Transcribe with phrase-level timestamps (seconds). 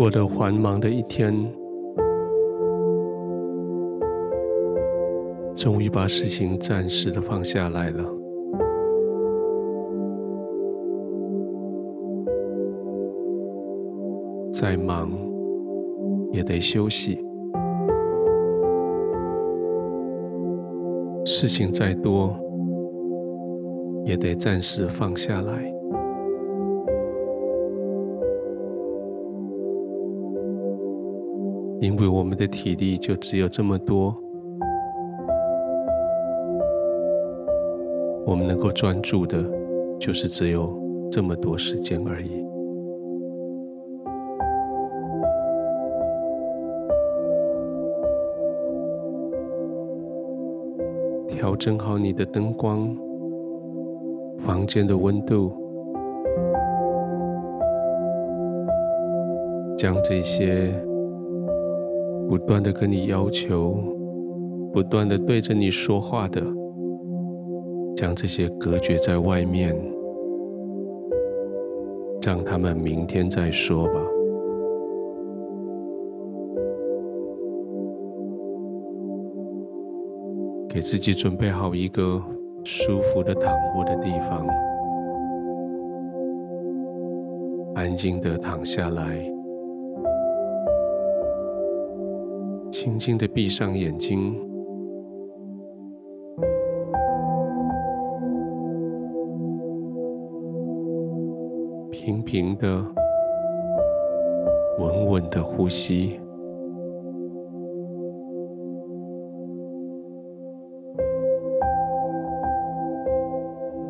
[0.00, 1.30] 过了繁忙的一天，
[5.54, 8.02] 终于把事情暂时的放下来了。
[14.50, 15.10] 再忙
[16.32, 17.22] 也得休息，
[21.26, 22.34] 事情再多
[24.06, 25.79] 也得暂时放下来。
[32.00, 34.16] 因为我们的体力就只有这么多，
[38.24, 39.44] 我们能够专注的，
[39.98, 40.74] 就是只有
[41.10, 42.42] 这么多时间而已。
[51.28, 52.96] 调整好你的灯光，
[54.38, 55.52] 房间的温度，
[59.76, 60.72] 将这些。
[62.30, 63.74] 不断的跟你要求，
[64.72, 66.40] 不断的对着你说话的，
[67.96, 69.74] 将这些隔绝在外面，
[72.22, 73.94] 让他们明天再说吧。
[80.68, 82.22] 给自己准备好一个
[82.62, 84.46] 舒服的躺卧的地方，
[87.74, 89.39] 安静的躺下来。
[92.82, 94.34] 轻轻的闭上眼睛，
[101.90, 102.82] 平平的、
[104.78, 106.18] 稳稳的呼吸。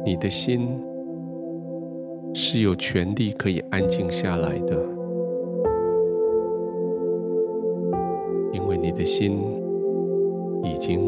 [0.05, 0.83] 你的心
[2.35, 5.00] 是有权利可以安静下来的。
[8.93, 9.39] 你的心
[10.65, 11.01] 已经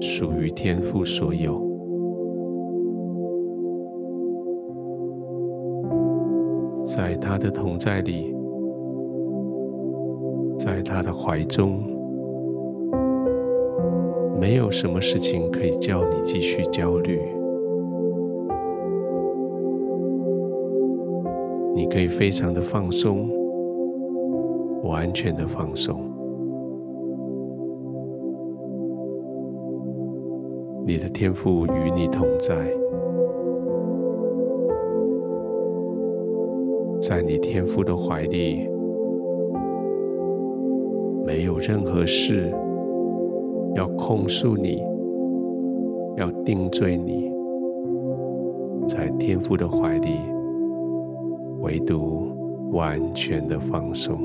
[0.00, 1.54] 属于天父所有，
[6.84, 8.34] 在他的同在里，
[10.58, 11.80] 在他的怀中，
[14.40, 17.20] 没有什么事情可以叫你继续焦虑。
[21.72, 23.28] 你可以非常的放松，
[24.82, 26.07] 完全的放松。
[30.88, 32.66] 你的天父与你同在，
[36.98, 38.66] 在你天父的怀里，
[41.26, 42.50] 没有任何事
[43.74, 44.82] 要控诉你，
[46.16, 47.30] 要定罪你。
[48.88, 50.20] 在天父的怀里，
[51.60, 52.30] 唯独
[52.72, 54.18] 完全的放松，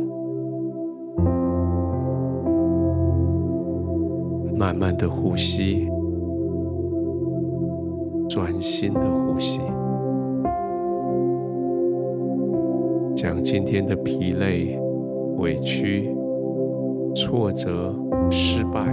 [4.58, 5.90] 慢慢的呼吸。
[8.34, 9.62] 专心的呼吸，
[13.16, 14.76] 将今天的疲累、
[15.38, 16.12] 委屈、
[17.14, 17.96] 挫折、
[18.32, 18.92] 失败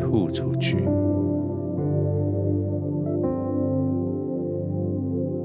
[0.00, 0.78] 吐出去，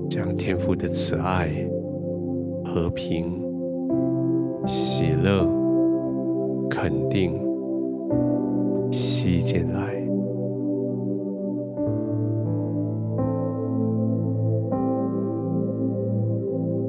[0.10, 1.52] 将天父的慈爱、
[2.64, 3.40] 和平、
[4.66, 5.48] 喜乐、
[6.72, 7.40] 肯定
[8.90, 9.95] 吸进来。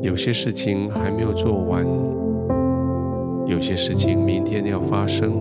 [0.06, 1.84] 有些事情还没有做完，
[3.44, 5.32] 有些事情明天要发生，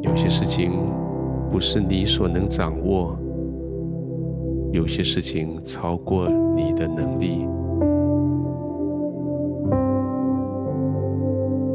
[0.00, 0.70] 有些事情
[1.50, 3.16] 不是你所能掌握，
[4.70, 7.44] 有些事情超过你的能力。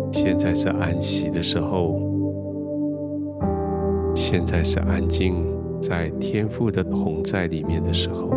[0.09, 1.99] 现在是安息的时候，
[4.15, 5.45] 现在是安静
[5.81, 8.29] 在天父的同在里面的时候。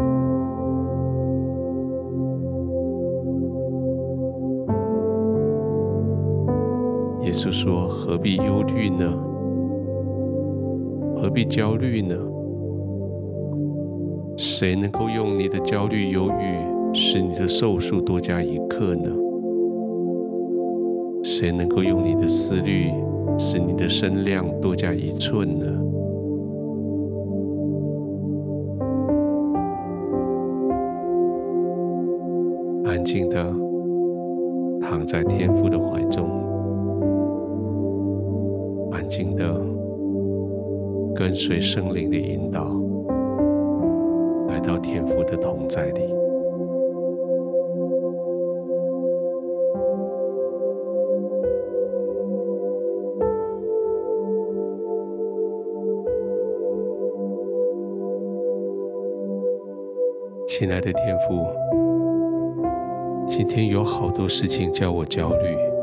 [7.44, 9.12] 稣说：“何必忧虑呢？
[11.14, 12.16] 何必焦虑呢？
[14.34, 19.10] 谁能够用你的焦虑忧郁，使你的寿数多加一刻呢？
[21.22, 22.90] 谁能够用你的思虑，
[23.36, 25.66] 使你的身量多加一寸呢？”
[32.88, 33.52] 安静的
[34.80, 36.26] 躺在天父的怀中，
[39.04, 39.44] 安静的
[41.14, 42.64] 跟随圣灵的引导，
[44.48, 46.00] 来到天父的同在里。
[60.46, 61.44] 亲爱的天父。
[63.26, 65.73] 今天有好多事情叫我焦虑，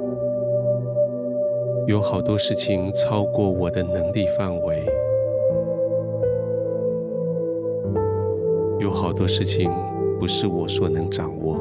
[1.92, 4.82] 有好多事情超过我的能力范围，
[8.80, 9.70] 有好多事情
[10.18, 11.58] 不是我所能掌握。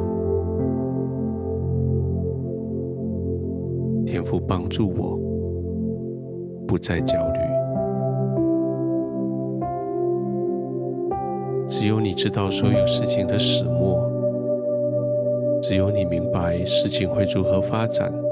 [4.06, 5.18] 天父帮助我，
[6.64, 7.40] 不再焦虑。
[11.66, 14.08] 只有你知道所有事情的始末。
[15.60, 18.29] 只有你明白事情会如何发展。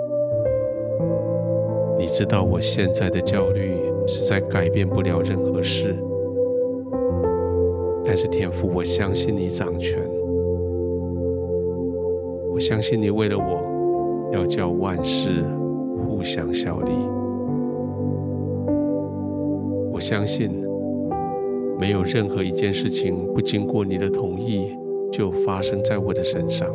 [1.98, 3.72] 你知道我现在的焦虑
[4.06, 5.96] 实在改变不了任何事，
[8.04, 10.00] 但是天父，我相信你掌权。
[12.52, 15.44] 我相信你为了我要叫万事
[16.06, 16.92] 互相效力。
[19.92, 20.50] 我相信
[21.78, 24.76] 没有任何一件事情不经过你的同意
[25.10, 26.68] 就发生在我的身上。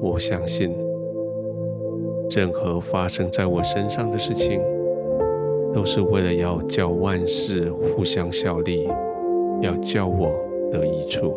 [0.00, 0.72] 我相信，
[2.30, 4.60] 任何发生在我身上的事情，
[5.72, 8.88] 都是为了要叫万事互相效力，
[9.60, 10.30] 要叫我
[10.70, 11.34] 得益处。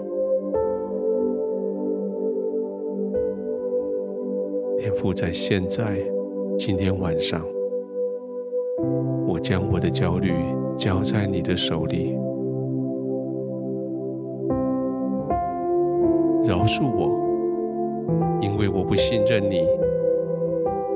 [4.77, 5.97] 天父，在现在，
[6.57, 7.43] 今天晚上，
[9.27, 10.31] 我将我的焦虑
[10.77, 12.15] 交在你的手里，
[16.45, 17.19] 饶恕我。
[18.41, 19.65] 因为我不信任你，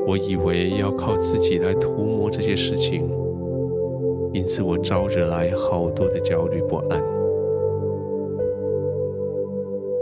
[0.07, 3.04] 我以为要靠自己来涂抹这些事情，
[4.31, 7.04] 因此我招惹来好多的焦虑不安。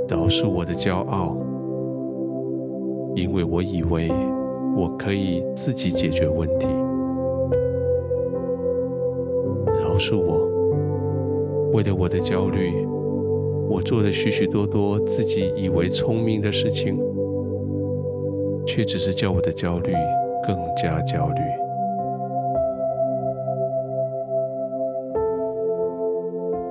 [0.07, 1.35] 饶恕我的骄傲，
[3.15, 4.11] 因为我以为
[4.77, 6.67] 我可以自己解决问题。
[9.81, 10.47] 饶恕我，
[11.73, 12.85] 为了我的焦虑，
[13.67, 16.95] 我做了许许多多自己以为聪明的事情。
[18.65, 19.93] 却只是叫我的焦虑
[20.45, 21.41] 更加焦虑。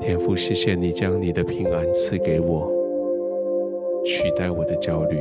[0.01, 2.71] 天父，谢谢你将你的平安赐给我，
[4.05, 5.19] 取代我的焦虑。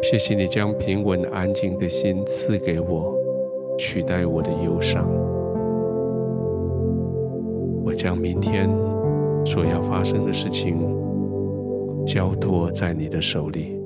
[0.00, 3.14] 谢谢你将平稳安静的心赐给我，
[3.76, 5.06] 取代我的忧伤。
[7.84, 8.70] 我将明天
[9.44, 10.78] 所要发生的事情
[12.06, 13.77] 交托在你的手里。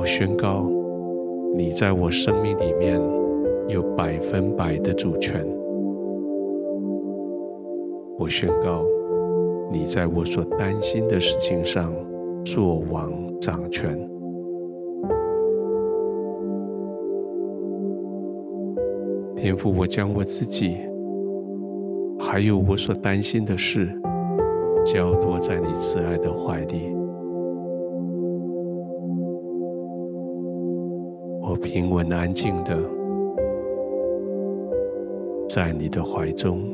[0.00, 0.66] 我宣告，
[1.54, 2.98] 你在我生命里面
[3.68, 5.46] 有百分百的主权。
[8.18, 8.82] 我宣告，
[9.70, 11.92] 你在我所担心的事情上
[12.46, 13.94] 做王掌权。
[19.36, 20.78] 天父，我将我自己，
[22.18, 23.86] 还有我所担心的事，
[24.82, 26.99] 交托在你慈爱的怀里。
[31.72, 32.76] 平稳安静的
[35.48, 36.64] 在你的怀中，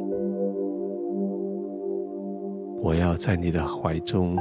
[2.80, 4.34] 我要在你的怀中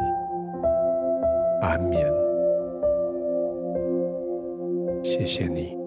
[1.62, 2.08] 安眠。
[5.04, 5.85] 谢谢你。